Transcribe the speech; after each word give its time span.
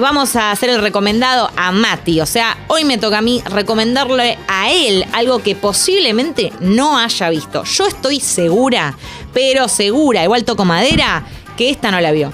Vamos 0.00 0.36
a 0.36 0.52
hacer 0.52 0.70
el 0.70 0.80
recomendado 0.80 1.50
a 1.56 1.72
Mati, 1.72 2.20
o 2.20 2.26
sea, 2.26 2.56
hoy 2.68 2.84
me 2.84 2.98
toca 2.98 3.18
a 3.18 3.20
mí 3.20 3.42
recomendarle 3.44 4.38
a 4.46 4.70
él 4.70 5.04
algo 5.12 5.40
que 5.42 5.56
posiblemente 5.56 6.52
no 6.60 6.96
haya 6.96 7.28
visto. 7.30 7.64
Yo 7.64 7.88
estoy 7.88 8.20
segura, 8.20 8.94
pero 9.34 9.66
segura, 9.66 10.22
igual 10.22 10.44
toco 10.44 10.64
madera, 10.64 11.24
que 11.56 11.70
esta 11.70 11.90
no 11.90 12.00
la 12.00 12.12
vio. 12.12 12.32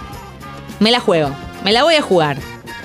Me 0.79 0.91
la 0.91 1.01
juego, 1.01 1.35
me 1.65 1.73
la 1.73 1.85
voy 1.85 1.95
a 1.95 2.03
jugar. 2.03 2.37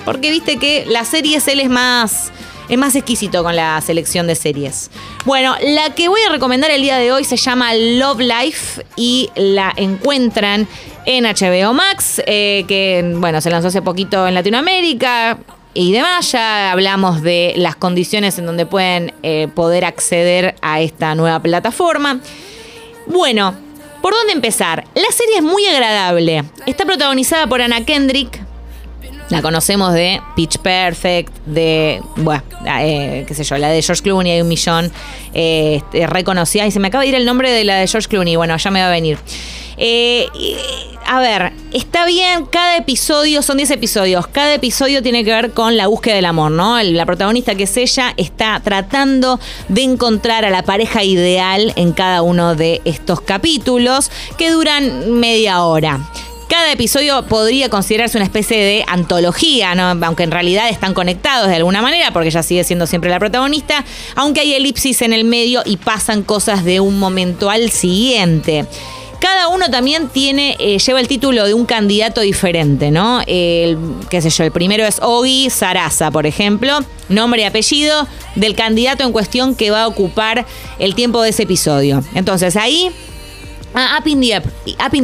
Porque 0.06 0.30
viste 0.30 0.56
que 0.56 0.86
las 0.86 1.08
series 1.08 1.46
él 1.48 1.60
es 1.60 1.68
más 1.68 2.32
es 2.70 2.78
más 2.78 2.94
exquisito 2.94 3.42
con 3.42 3.56
la 3.56 3.80
selección 3.80 4.28
de 4.28 4.36
series. 4.36 4.90
Bueno, 5.24 5.56
la 5.60 5.90
que 5.90 6.08
voy 6.08 6.20
a 6.26 6.30
recomendar 6.30 6.70
el 6.70 6.80
día 6.80 6.96
de 6.98 7.10
hoy 7.12 7.24
se 7.24 7.36
llama 7.36 7.74
Love 7.74 8.20
Life 8.20 8.86
y 8.96 9.28
la 9.34 9.72
encuentran 9.76 10.68
en 11.04 11.24
HBO 11.24 11.74
Max, 11.74 12.22
eh, 12.26 12.64
que 12.68 13.12
bueno, 13.16 13.40
se 13.40 13.50
lanzó 13.50 13.68
hace 13.68 13.82
poquito 13.82 14.26
en 14.26 14.34
Latinoamérica. 14.34 15.38
Y 15.74 15.92
demás, 15.92 16.32
ya 16.32 16.72
hablamos 16.72 17.22
de 17.22 17.54
las 17.56 17.76
condiciones 17.76 18.38
en 18.38 18.46
donde 18.46 18.66
pueden 18.66 19.14
eh, 19.22 19.48
poder 19.54 19.84
acceder 19.84 20.54
a 20.62 20.80
esta 20.80 21.14
nueva 21.14 21.40
plataforma. 21.40 22.20
Bueno, 23.06 23.54
¿por 24.00 24.14
dónde 24.14 24.32
empezar? 24.32 24.84
La 24.94 25.10
serie 25.12 25.36
es 25.36 25.42
muy 25.42 25.66
agradable. 25.66 26.44
Está 26.66 26.84
protagonizada 26.84 27.46
por 27.46 27.62
Anna 27.62 27.84
Kendrick, 27.84 28.39
la 29.30 29.42
conocemos 29.42 29.94
de 29.94 30.20
Pitch 30.34 30.58
Perfect, 30.58 31.32
de, 31.46 32.02
bueno, 32.16 32.42
eh, 32.66 33.24
qué 33.26 33.34
sé 33.34 33.44
yo, 33.44 33.56
la 33.58 33.68
de 33.68 33.80
George 33.80 34.02
Clooney, 34.02 34.32
hay 34.32 34.42
un 34.42 34.48
millón 34.48 34.92
eh, 35.32 35.76
este, 35.76 36.06
reconocida. 36.06 36.66
Y 36.66 36.72
se 36.72 36.80
me 36.80 36.88
acaba 36.88 37.02
de 37.02 37.08
ir 37.08 37.14
el 37.14 37.24
nombre 37.24 37.50
de 37.50 37.64
la 37.64 37.76
de 37.76 37.86
George 37.86 38.08
Clooney, 38.08 38.36
bueno, 38.36 38.56
ya 38.56 38.70
me 38.70 38.80
va 38.80 38.88
a 38.88 38.90
venir. 38.90 39.18
Eh, 39.76 40.26
a 41.06 41.20
ver, 41.20 41.52
está 41.72 42.04
bien, 42.06 42.44
cada 42.46 42.76
episodio, 42.76 43.40
son 43.42 43.56
10 43.56 43.70
episodios, 43.70 44.26
cada 44.26 44.54
episodio 44.54 45.02
tiene 45.02 45.24
que 45.24 45.32
ver 45.32 45.52
con 45.52 45.76
la 45.76 45.86
búsqueda 45.86 46.16
del 46.16 46.26
amor, 46.26 46.50
¿no? 46.50 46.82
La 46.82 47.06
protagonista 47.06 47.54
que 47.54 47.64
es 47.64 47.76
ella 47.76 48.12
está 48.16 48.60
tratando 48.62 49.40
de 49.68 49.82
encontrar 49.82 50.44
a 50.44 50.50
la 50.50 50.62
pareja 50.62 51.02
ideal 51.02 51.72
en 51.76 51.92
cada 51.92 52.22
uno 52.22 52.56
de 52.56 52.82
estos 52.84 53.20
capítulos 53.20 54.10
que 54.36 54.50
duran 54.50 55.18
media 55.18 55.62
hora. 55.62 56.00
Cada 56.60 56.72
episodio 56.72 57.22
podría 57.22 57.70
considerarse 57.70 58.18
una 58.18 58.26
especie 58.26 58.62
de 58.62 58.84
antología, 58.86 59.72
aunque 59.72 60.24
en 60.24 60.30
realidad 60.30 60.68
están 60.68 60.92
conectados 60.92 61.48
de 61.48 61.56
alguna 61.56 61.80
manera, 61.80 62.12
porque 62.12 62.28
ella 62.28 62.42
sigue 62.42 62.64
siendo 62.64 62.86
siempre 62.86 63.08
la 63.08 63.18
protagonista, 63.18 63.82
aunque 64.14 64.40
hay 64.40 64.52
elipsis 64.52 65.00
en 65.00 65.14
el 65.14 65.24
medio 65.24 65.62
y 65.64 65.78
pasan 65.78 66.22
cosas 66.22 66.62
de 66.62 66.78
un 66.80 66.98
momento 66.98 67.48
al 67.48 67.70
siguiente. 67.70 68.66
Cada 69.20 69.48
uno 69.48 69.70
también 69.70 70.08
tiene, 70.08 70.54
eh, 70.58 70.78
lleva 70.78 71.00
el 71.00 71.08
título 71.08 71.46
de 71.46 71.54
un 71.54 71.64
candidato 71.64 72.20
diferente, 72.20 72.90
¿no? 72.90 73.22
El, 73.26 73.78
qué 74.10 74.20
sé 74.20 74.28
yo, 74.28 74.44
el 74.44 74.52
primero 74.52 74.84
es 74.84 74.98
Ogi 75.00 75.48
Sarasa, 75.48 76.10
por 76.10 76.26
ejemplo, 76.26 76.80
nombre 77.08 77.40
y 77.40 77.44
apellido 77.44 78.06
del 78.34 78.54
candidato 78.54 79.02
en 79.02 79.12
cuestión 79.12 79.54
que 79.54 79.70
va 79.70 79.84
a 79.84 79.88
ocupar 79.88 80.44
el 80.78 80.94
tiempo 80.94 81.22
de 81.22 81.30
ese 81.30 81.44
episodio. 81.44 82.04
Entonces 82.14 82.54
ahí 82.56 82.90
Ah, 83.74 83.98
Up 84.00 84.08
in, 84.08 84.20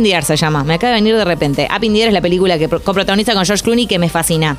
the 0.02 0.12
Air 0.12 0.24
se 0.24 0.36
llama. 0.36 0.64
Me 0.64 0.74
acaba 0.74 0.92
de 0.92 0.96
venir 0.96 1.16
de 1.16 1.24
repente. 1.24 1.68
Up 1.74 1.84
in 1.84 1.92
the 1.92 2.00
Air 2.00 2.08
es 2.08 2.14
la 2.14 2.20
película 2.20 2.58
que 2.58 2.68
coprotagoniza 2.68 3.34
con 3.34 3.44
George 3.44 3.62
Clooney 3.62 3.86
que 3.86 3.98
me 3.98 4.08
fascina. 4.08 4.56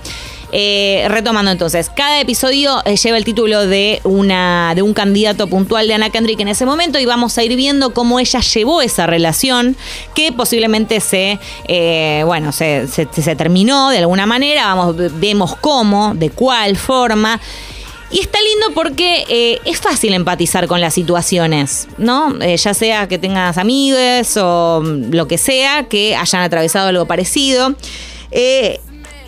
Eh, 0.54 1.06
retomando 1.10 1.52
entonces, 1.52 1.92
cada 1.94 2.22
episodio 2.22 2.82
eh, 2.86 2.96
lleva 2.96 3.18
el 3.18 3.26
título 3.26 3.68
de, 3.68 4.00
una, 4.06 4.72
de 4.76 4.82
un 4.82 4.94
candidato 4.94 5.48
puntual 5.48 5.90
de 5.90 5.96
Anna 5.96 6.10
Kendrick 6.10 6.40
en 6.40 6.48
ese 6.48 6.66
momento 6.66 7.00
y 7.00 7.06
vamos 7.06 7.38
a 7.38 7.44
ir 7.44 7.54
viendo 7.58 7.94
cómo 7.94 8.18
ella 8.18 8.40
llevó 8.40 8.82
esa 8.82 9.08
relación 9.08 9.76
que 10.16 10.32
posiblemente 10.32 11.02
se, 11.02 11.38
eh, 11.68 12.24
bueno, 12.26 12.54
se, 12.54 12.88
se 12.88 13.36
terminó 13.36 13.90
de 13.90 13.98
alguna 13.98 14.26
manera. 14.26 14.74
Vamos, 14.74 14.96
vemos 15.20 15.58
cómo, 15.58 16.14
de 16.16 16.30
cuál 16.30 16.78
forma. 16.78 17.42
Y 18.10 18.22
está 18.22 18.40
lindo 18.42 18.68
porque 18.74 19.26
eh, 19.28 19.60
es 19.66 19.80
fácil 19.80 20.14
empatizar 20.14 20.68
con 20.68 20.80
las 20.80 20.94
situaciones, 20.94 21.88
¿no? 21.98 22.42
Eh, 22.42 22.56
ya 22.56 22.74
sea 22.74 23.08
que 23.08 23.18
tengas 23.18 23.58
amigos 23.58 24.38
o 24.38 24.82
lo 24.82 25.28
que 25.28 25.38
sea, 25.38 25.84
que 25.84 26.16
hayan 26.16 26.42
atravesado 26.42 26.88
algo 26.88 27.06
parecido. 27.06 27.76
Eh, 28.32 28.80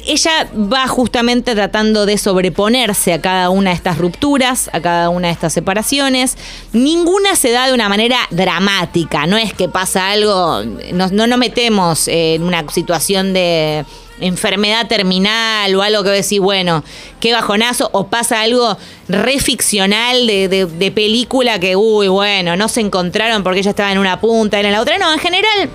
ella 0.07 0.49
va 0.55 0.87
justamente 0.87 1.53
tratando 1.55 2.05
de 2.05 2.17
sobreponerse 2.17 3.11
a 3.11 3.19
cada 3.21 3.49
una 3.49 3.71
de 3.71 3.75
estas 3.75 3.97
rupturas, 3.97 4.69
a 4.71 4.79
cada 4.79 5.09
una 5.09 5.27
de 5.27 5.33
estas 5.33 5.51
separaciones. 5.51 6.37
Ninguna 6.71 7.35
se 7.35 7.51
da 7.51 7.67
de 7.67 7.73
una 7.73 7.89
manera 7.89 8.17
dramática, 8.31 9.27
no 9.27 9.37
es 9.37 9.53
que 9.53 9.67
pasa 9.67 10.09
algo, 10.09 10.63
no 10.93 11.27
nos 11.27 11.37
metemos 11.37 12.07
en 12.07 12.43
una 12.43 12.63
situación 12.69 13.33
de 13.33 13.85
enfermedad 14.21 14.87
terminal 14.87 15.73
o 15.75 15.81
algo 15.81 16.03
que 16.03 16.09
decís, 16.09 16.39
bueno, 16.39 16.83
qué 17.19 17.33
bajonazo, 17.33 17.89
o 17.93 18.07
pasa 18.07 18.41
algo 18.41 18.77
re 19.07 19.39
ficcional 19.39 20.27
de, 20.27 20.91
película 20.93 21.59
que, 21.59 21.75
uy, 21.75 22.07
bueno, 22.07 22.55
no 22.55 22.67
se 22.67 22.81
encontraron 22.81 23.43
porque 23.43 23.59
ella 23.59 23.71
estaba 23.71 23.91
en 23.91 23.97
una 23.97 24.19
punta, 24.19 24.59
era 24.59 24.69
en 24.69 24.73
la 24.73 24.81
otra. 24.81 24.97
No, 24.97 25.11
en 25.13 25.19
general 25.19 25.69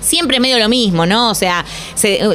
siempre 0.00 0.40
medio 0.40 0.58
lo 0.58 0.68
mismo, 0.68 1.06
¿no? 1.06 1.30
O 1.30 1.34
sea, 1.34 1.64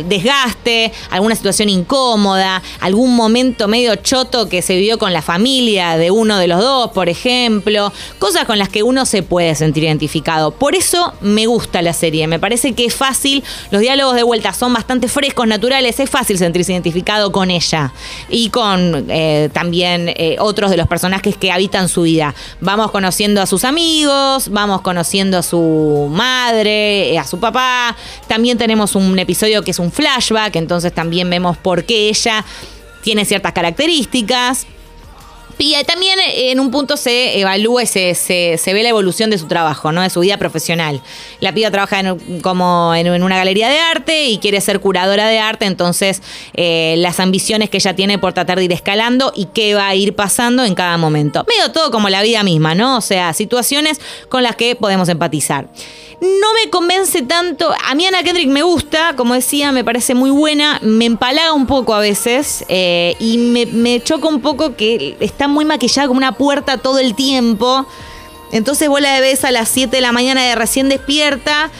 desgaste, 0.05 0.91
alguna 1.09 1.35
situación 1.35 1.69
incómoda, 1.69 2.61
algún 2.79 3.15
momento 3.15 3.67
medio 3.67 3.95
choto 3.95 4.49
que 4.49 4.61
se 4.61 4.75
vivió 4.75 4.97
con 4.97 5.13
la 5.13 5.21
familia 5.21 5.97
de 5.97 6.11
uno 6.11 6.37
de 6.37 6.47
los 6.47 6.59
dos, 6.59 6.91
por 6.91 7.09
ejemplo, 7.09 7.91
cosas 8.19 8.45
con 8.45 8.57
las 8.57 8.69
que 8.69 8.83
uno 8.83 9.05
se 9.05 9.23
puede 9.23 9.55
sentir 9.55 9.83
identificado. 9.83 10.51
Por 10.51 10.75
eso 10.75 11.13
me 11.21 11.45
gusta 11.45 11.81
la 11.81 11.93
serie, 11.93 12.27
me 12.27 12.39
parece 12.39 12.73
que 12.73 12.85
es 12.85 12.95
fácil, 12.95 13.43
los 13.71 13.81
diálogos 13.81 14.15
de 14.15 14.23
vuelta 14.23 14.53
son 14.53 14.73
bastante 14.73 15.07
frescos, 15.07 15.47
naturales, 15.47 15.99
es 15.99 16.09
fácil 16.09 16.37
sentirse 16.37 16.71
identificado 16.71 17.31
con 17.31 17.51
ella 17.51 17.93
y 18.29 18.49
con 18.49 19.05
eh, 19.09 19.49
también 19.53 20.09
eh, 20.09 20.37
otros 20.39 20.71
de 20.71 20.77
los 20.77 20.87
personajes 20.87 21.37
que 21.37 21.51
habitan 21.51 21.89
su 21.89 22.03
vida. 22.03 22.33
Vamos 22.61 22.91
conociendo 22.91 23.41
a 23.41 23.45
sus 23.45 23.63
amigos, 23.63 24.49
vamos 24.49 24.81
conociendo 24.81 25.37
a 25.37 25.43
su 25.43 26.09
madre, 26.11 27.13
eh, 27.13 27.19
a 27.19 27.25
su 27.25 27.39
papá, 27.39 27.54
también 28.27 28.57
tenemos 28.57 28.95
un 28.95 29.17
episodio 29.19 29.63
que 29.63 29.71
es 29.71 29.79
un 29.79 29.91
flashback, 29.91 30.55
entonces 30.55 30.93
también 30.93 31.29
vemos 31.29 31.57
por 31.57 31.83
qué 31.85 32.09
ella 32.09 32.45
tiene 33.03 33.25
ciertas 33.25 33.53
características. 33.53 34.67
Y 35.57 35.73
también 35.85 36.19
eh, 36.19 36.51
en 36.51 36.59
un 36.59 36.69
punto 36.69 36.97
se 36.97 37.39
evalúa 37.39 37.83
y 37.83 37.87
se, 37.87 38.13
se, 38.13 38.73
ve 38.73 38.83
la 38.83 38.89
evolución 38.89 39.29
de 39.29 39.37
su 39.37 39.47
trabajo, 39.47 39.91
¿no? 39.91 40.01
De 40.01 40.09
su 40.09 40.19
vida 40.19 40.37
profesional. 40.37 41.01
La 41.39 41.53
piba 41.53 41.71
trabaja 41.71 42.01
como 42.41 42.93
en, 42.93 43.23
una 43.23 43.37
galería 43.37 43.69
de 43.69 43.79
arte 43.79 44.25
y 44.25 44.37
quiere 44.39 44.59
ser 44.59 44.81
curadora 44.81 45.27
de 45.27 45.39
arte, 45.39 45.65
entonces 45.65 46.21
eh, 46.55 46.95
las 46.97 47.19
ambiciones 47.19 47.69
que 47.69 47.77
ella 47.77 47.95
tiene 47.95 48.19
por 48.19 48.33
tratar 48.33 48.57
de 48.57 48.65
ir 48.65 48.73
escalando 48.73 49.31
y 49.33 49.45
qué 49.45 49.75
va 49.75 49.87
a 49.87 49.95
ir 49.95 50.13
pasando 50.13 50.65
en 50.65 50.75
cada 50.75 50.97
momento. 50.97 51.45
Medio 51.47 51.71
todo 51.71 51.89
como 51.89 52.09
la 52.09 52.21
vida 52.21 52.43
misma, 52.43 52.75
¿no? 52.75 52.97
O 52.97 53.01
sea, 53.01 53.33
situaciones 53.33 54.01
con 54.27 54.43
las 54.43 54.57
que 54.57 54.75
podemos 54.75 55.07
empatizar. 55.07 55.69
No 56.21 56.53
me 56.63 56.69
convence 56.69 57.21
tanto. 57.23 57.73
A 57.85 57.95
mí 57.95 58.05
Ana 58.05 58.23
Kendrick 58.23 58.49
me 58.49 58.63
gusta, 58.63 59.15
como 59.15 59.33
decía, 59.33 59.71
me 59.71 59.83
parece 59.83 60.15
muy 60.15 60.29
buena. 60.29 60.79
Me 60.81 61.05
empalaga 61.05 61.53
un 61.53 61.67
poco 61.67 61.93
a 61.93 61.99
veces 61.99 62.65
eh, 62.69 63.15
y 63.19 63.37
me, 63.37 63.65
me 63.65 64.01
choca 64.01 64.27
un 64.27 64.41
poco 64.41 64.75
que 64.75 65.17
está 65.19 65.47
muy 65.47 65.65
maquillada 65.65 66.07
como 66.07 66.17
una 66.17 66.33
puerta 66.33 66.77
todo 66.77 66.99
el 66.99 67.15
tiempo. 67.15 67.85
Entonces 68.51 68.87
vos 68.87 69.01
la 69.01 69.19
ves 69.19 69.43
a 69.43 69.51
las 69.51 69.69
7 69.69 69.95
de 69.95 70.01
la 70.01 70.11
mañana 70.11 70.43
de 70.43 70.55
recién 70.55 70.87
despierta 70.87 71.71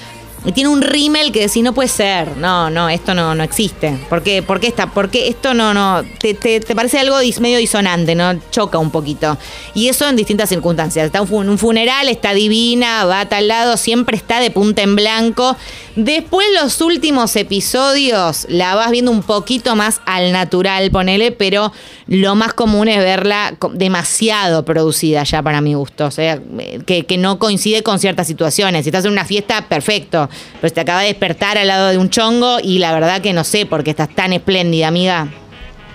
y 0.45 0.51
tiene 0.51 0.69
un 0.69 0.81
rímel 0.81 1.31
que 1.31 1.41
decís, 1.41 1.63
no 1.63 1.73
puede 1.73 1.89
ser, 1.89 2.37
no, 2.37 2.69
no, 2.69 2.87
esto 2.87 3.13
no, 3.13 3.33
no 3.33 3.43
existe. 3.43 3.97
¿Por 4.09 4.21
qué, 4.21 4.43
¿Por 4.43 4.59
qué 4.59 4.67
está? 4.67 4.87
Porque 4.87 5.27
esto 5.27 5.53
no, 5.53 5.73
no, 5.73 6.03
te, 6.19 6.35
te, 6.35 6.61
parece 6.75 6.99
algo 6.99 7.17
medio 7.39 7.57
disonante, 7.57 8.13
¿no? 8.13 8.39
Choca 8.51 8.77
un 8.77 8.91
poquito. 8.91 9.37
Y 9.73 9.87
eso 9.87 10.07
en 10.07 10.15
distintas 10.15 10.49
circunstancias. 10.49 11.07
Está 11.07 11.21
un, 11.21 11.49
un 11.49 11.57
funeral, 11.57 12.07
está 12.09 12.33
divina, 12.33 13.05
va 13.05 13.21
a 13.21 13.29
tal 13.29 13.47
lado, 13.47 13.75
siempre 13.77 14.17
está 14.17 14.39
de 14.39 14.51
punta 14.51 14.83
en 14.83 14.95
blanco. 14.95 15.57
Después 15.95 16.47
los 16.61 16.81
últimos 16.81 17.35
episodios 17.35 18.45
la 18.49 18.75
vas 18.75 18.91
viendo 18.91 19.11
un 19.11 19.23
poquito 19.23 19.75
más 19.75 20.01
al 20.05 20.31
natural, 20.31 20.91
ponele, 20.91 21.31
pero 21.31 21.71
lo 22.07 22.35
más 22.35 22.53
común 22.53 22.87
es 22.87 22.97
verla 22.97 23.57
demasiado 23.73 24.65
producida 24.65 25.23
ya 25.23 25.41
para 25.41 25.61
mi 25.61 25.73
gusto. 25.73 26.05
O 26.05 26.11
sea, 26.11 26.39
que, 26.85 27.05
que 27.05 27.17
no 27.17 27.39
coincide 27.39 27.83
con 27.83 27.99
ciertas 27.99 28.27
situaciones. 28.27 28.83
Si 28.83 28.89
estás 28.89 29.05
en 29.05 29.11
una 29.11 29.25
fiesta, 29.25 29.67
perfecto 29.67 30.29
pero 30.61 30.73
te 30.73 30.81
acaba 30.81 31.01
de 31.01 31.07
despertar 31.07 31.57
al 31.57 31.67
lado 31.67 31.89
de 31.89 31.97
un 31.97 32.09
chongo 32.09 32.57
y 32.61 32.79
la 32.79 32.93
verdad 32.93 33.21
que 33.21 33.33
no 33.33 33.43
sé 33.43 33.65
por 33.65 33.83
qué 33.83 33.91
estás 33.91 34.09
tan 34.13 34.33
espléndida, 34.33 34.87
amiga. 34.87 35.27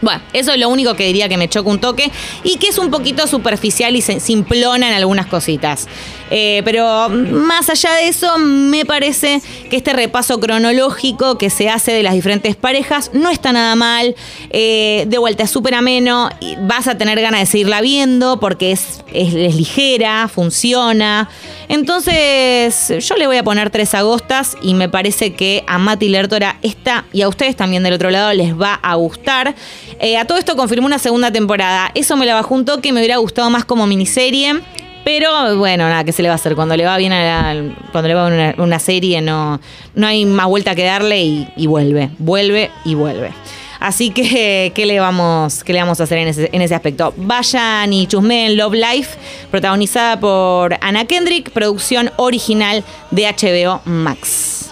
Bueno, 0.00 0.20
eso 0.32 0.52
es 0.52 0.58
lo 0.58 0.68
único 0.68 0.94
que 0.94 1.06
diría 1.06 1.28
que 1.28 1.36
me 1.36 1.48
choca 1.48 1.68
un 1.68 1.80
toque 1.80 2.10
y 2.42 2.56
que 2.56 2.68
es 2.68 2.78
un 2.78 2.90
poquito 2.90 3.26
superficial 3.26 3.94
y 3.96 4.02
simplona 4.02 4.88
en 4.88 4.94
algunas 4.94 5.26
cositas. 5.26 5.88
Eh, 6.30 6.62
pero 6.64 7.08
más 7.08 7.68
allá 7.68 7.92
de 7.94 8.08
eso, 8.08 8.38
me 8.38 8.84
parece 8.86 9.42
que 9.68 9.76
este 9.76 9.92
repaso 9.92 10.38
cronológico 10.38 11.36
que 11.38 11.50
se 11.50 11.68
hace 11.68 11.92
de 11.92 12.02
las 12.02 12.14
diferentes 12.14 12.54
parejas 12.54 13.10
no 13.12 13.30
está 13.30 13.52
nada 13.52 13.74
mal. 13.74 14.14
Eh, 14.50 15.04
de 15.08 15.18
vuelta, 15.18 15.42
es 15.42 15.50
súper 15.50 15.74
ameno. 15.74 16.30
Vas 16.62 16.86
a 16.86 16.96
tener 16.96 17.20
ganas 17.20 17.40
de 17.40 17.46
seguirla 17.46 17.80
viendo 17.80 18.38
porque 18.38 18.72
es, 18.72 19.02
es, 19.12 19.34
ligera, 19.34 20.28
funciona. 20.28 21.28
Entonces, 21.68 22.92
yo 23.00 23.16
le 23.16 23.26
voy 23.26 23.36
a 23.36 23.44
poner 23.44 23.70
tres 23.70 23.94
agostas 23.94 24.56
y 24.62 24.74
me 24.74 24.88
parece 24.88 25.34
que 25.34 25.64
a 25.66 25.78
Mati 25.78 26.08
Lertora 26.08 26.58
esta 26.62 27.04
y 27.12 27.22
a 27.22 27.28
ustedes 27.28 27.56
también 27.56 27.82
del 27.82 27.94
otro 27.94 28.10
lado 28.10 28.32
les 28.32 28.58
va 28.58 28.74
a 28.74 28.94
gustar. 28.94 29.54
Eh, 29.98 30.16
a 30.16 30.24
todo 30.24 30.38
esto 30.38 30.56
confirmó 30.56 30.86
una 30.86 30.98
segunda 30.98 31.32
temporada. 31.32 31.90
Eso 31.94 32.16
me 32.16 32.26
la 32.26 32.34
bajó 32.34 32.54
un 32.54 32.64
toque, 32.64 32.92
me 32.92 33.00
hubiera 33.00 33.16
gustado 33.16 33.50
más 33.50 33.64
como 33.64 33.86
miniserie. 33.86 34.60
Pero 35.04 35.56
bueno, 35.56 35.88
nada, 35.88 36.04
¿qué 36.04 36.12
se 36.12 36.22
le 36.22 36.28
va 36.28 36.34
a 36.34 36.36
hacer? 36.36 36.54
Cuando 36.54 36.76
le 36.76 36.84
va 36.84 36.96
bien 36.98 37.12
a 37.12 37.54
cuando 37.90 38.08
le 38.08 38.14
va 38.14 38.26
una, 38.26 38.54
una 38.58 38.78
serie, 38.78 39.20
no, 39.22 39.60
no 39.94 40.06
hay 40.06 40.26
más 40.26 40.46
vuelta 40.46 40.74
que 40.74 40.84
darle 40.84 41.22
y, 41.56 41.66
vuelve, 41.66 42.10
vuelve 42.18 42.70
y 42.84 42.94
vuelve. 42.94 43.32
Así 43.80 44.10
que, 44.10 44.72
¿qué 44.74 44.86
le 44.86 45.00
vamos, 45.00 45.64
qué 45.64 45.72
le 45.72 45.80
vamos 45.80 46.00
a 46.00 46.04
hacer 46.04 46.18
en 46.18 46.28
ese, 46.28 46.50
en 46.52 46.60
ese 46.60 46.74
aspecto? 46.74 47.14
Vayan 47.16 47.92
y 47.92 48.06
chusmeen 48.06 48.56
Love 48.56 48.74
Life, 48.74 49.18
protagonizada 49.50 50.20
por 50.20 50.76
Anna 50.82 51.06
Kendrick, 51.06 51.50
producción 51.50 52.10
original 52.16 52.84
de 53.10 53.24
HBO 53.24 53.80
Max. 53.86 54.69